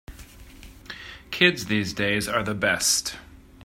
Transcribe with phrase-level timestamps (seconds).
[1.29, 3.17] Kids these days are the best.